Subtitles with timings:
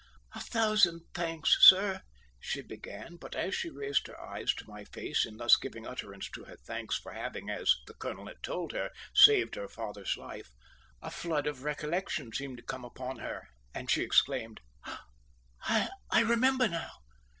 [0.33, 2.01] "A thousand thanks, sir,"
[2.39, 6.27] she began; but as she raised her eyes to my face in thus giving utterance
[6.31, 10.49] to her thanks for having, as the colonel had told her, saved her father's life,
[11.03, 16.67] a flood of recollection seemed to come upon her, and she exclaimed: "Ah, I remember
[16.67, 16.93] now!